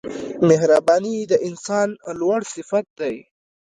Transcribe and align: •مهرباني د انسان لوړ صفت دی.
•مهرباني 0.47 1.15
د 1.31 1.33
انسان 1.47 1.89
لوړ 2.19 2.39
صفت 2.53 2.85
دی. 2.99 3.15